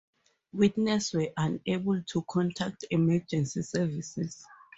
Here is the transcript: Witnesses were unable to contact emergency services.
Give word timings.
Witnesses 0.53 1.13
were 1.13 1.29
unable 1.37 2.01
to 2.01 2.23
contact 2.23 2.85
emergency 2.89 3.61
services. 3.61 4.43